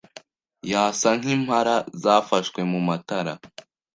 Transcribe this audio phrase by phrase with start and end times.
[0.71, 3.33] Yasa nkimpala zafashwe mumatara.